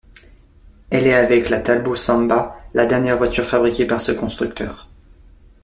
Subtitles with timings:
[0.89, 4.89] Elle est avec la Talbot Samba la dernière voiture fabriquée par ce constructeur.